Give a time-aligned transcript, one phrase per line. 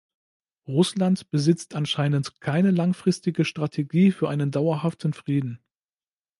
[0.67, 5.59] Russland besitzt anscheinend keine langfristige Strategie für einen dauerhaften Frieden.